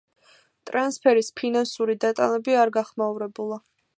[0.69, 3.63] ტრანსფერის ფინანსური დეტალები არ გახმაურებულა.